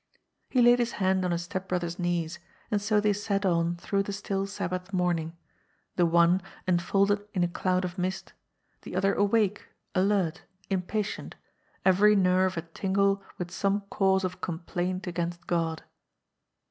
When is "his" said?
0.79-0.93, 1.29-1.43